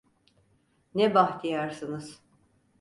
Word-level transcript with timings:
Ne 0.95 1.13
bahtiyarsınız 1.15 2.21